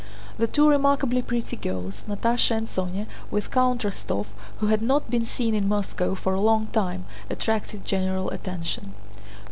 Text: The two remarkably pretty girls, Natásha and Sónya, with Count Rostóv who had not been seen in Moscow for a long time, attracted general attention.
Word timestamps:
The 0.39 0.47
two 0.47 0.67
remarkably 0.67 1.21
pretty 1.21 1.55
girls, 1.55 2.05
Natásha 2.09 2.57
and 2.57 2.65
Sónya, 2.65 3.05
with 3.29 3.51
Count 3.51 3.83
Rostóv 3.83 4.25
who 4.57 4.65
had 4.65 4.81
not 4.81 5.11
been 5.11 5.27
seen 5.27 5.53
in 5.53 5.67
Moscow 5.67 6.15
for 6.15 6.33
a 6.33 6.41
long 6.41 6.65
time, 6.73 7.05
attracted 7.29 7.85
general 7.85 8.31
attention. 8.31 8.95